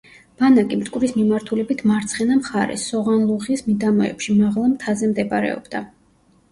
ბანაკი 0.43 0.77
მტკვრის 0.79 1.13
მიმართულებით 1.17 1.83
მარცხენა 1.91 2.39
მხარეს, 2.41 2.87
სოღანლუღის 2.95 3.65
მიდამოებში, 3.69 4.41
მაღლა 4.43 4.75
მთაზე 4.77 5.13
მდებარეობდა. 5.17 5.87